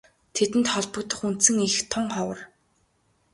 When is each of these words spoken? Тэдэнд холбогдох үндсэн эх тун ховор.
Тэдэнд 0.35 0.67
холбогдох 0.73 1.21
үндсэн 1.27 1.57
эх 1.67 1.75
тун 1.91 2.05
ховор. 2.15 2.39